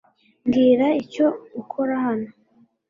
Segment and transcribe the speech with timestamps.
[0.45, 1.27] Mbwira icyo
[1.61, 2.29] ukora hano.